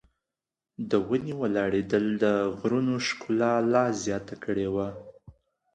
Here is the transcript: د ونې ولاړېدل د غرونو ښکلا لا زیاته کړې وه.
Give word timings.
د 0.89 0.91
ونې 1.07 1.33
ولاړېدل 1.41 2.05
د 2.23 2.25
غرونو 2.57 2.95
ښکلا 3.07 3.53
لا 3.73 3.85
زیاته 4.03 4.35
کړې 4.43 4.67
وه. 4.75 4.87